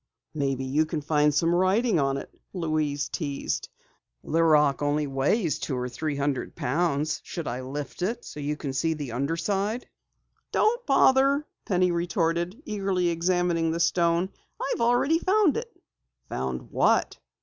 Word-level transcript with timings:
"Maybe 0.33 0.63
you 0.65 0.87
can 0.87 1.01
find 1.01 1.31
some 1.31 1.53
writing 1.53 1.99
on 1.99 2.17
it," 2.17 2.33
Louise 2.53 3.07
teased. 3.07 3.69
"The 4.23 4.41
rock 4.43 4.81
only 4.81 5.05
weighs 5.05 5.59
two 5.59 5.77
or 5.77 5.87
three 5.89 6.15
hundred 6.15 6.55
pounds. 6.55 7.21
Shall 7.23 7.47
I 7.47 7.61
lift 7.61 8.01
it 8.01 8.07
for 8.07 8.09
you 8.17 8.23
so 8.23 8.39
you 8.39 8.57
can 8.57 8.73
see 8.73 8.95
the 8.95 9.11
under 9.11 9.37
side?" 9.37 9.87
"Don't 10.51 10.83
bother," 10.87 11.45
Penny 11.65 11.91
retorted, 11.91 12.63
eagerly 12.65 13.09
examining 13.09 13.69
the 13.69 13.79
stone. 13.79 14.29
"I've 14.73 14.81
already 14.81 15.19
found 15.19 15.55
it." 15.55 15.71
"Found 16.29 16.71
what?" 16.71 17.19